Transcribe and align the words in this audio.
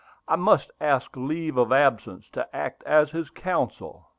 I 0.27 0.35
must 0.35 0.71
ask 0.81 1.15
leave 1.15 1.57
of 1.57 1.71
absence 1.71 2.27
to 2.31 2.49
act 2.55 2.81
as 2.85 3.11
his 3.11 3.29
counsel." 3.29 4.07